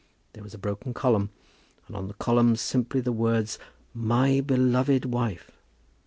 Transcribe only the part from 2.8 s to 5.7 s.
the words, "My beloved wife!"